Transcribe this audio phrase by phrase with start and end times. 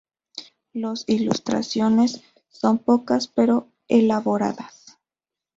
[0.73, 4.97] Las ilustraciones son pocas, pero elaboradas.